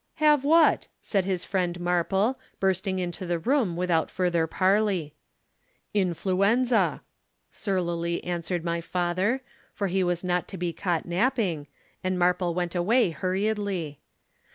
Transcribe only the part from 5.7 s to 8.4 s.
"'"Influenza," surlily